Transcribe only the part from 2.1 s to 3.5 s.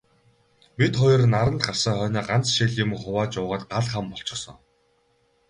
ганц шил юм хувааж